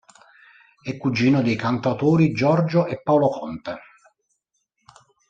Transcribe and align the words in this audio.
È 0.81 0.97
cugino 0.97 1.43
dei 1.43 1.55
cantautori 1.55 2.31
Giorgio 2.31 2.87
e 2.87 3.03
Paolo 3.03 3.29
Conte. 3.29 3.79